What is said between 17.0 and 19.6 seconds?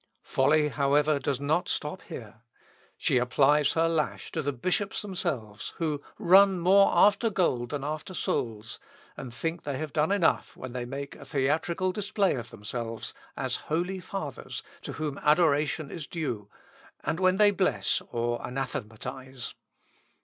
and when they bless or anathematise."